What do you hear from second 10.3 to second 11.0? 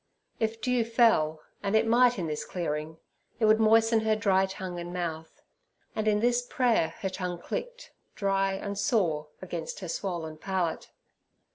palate.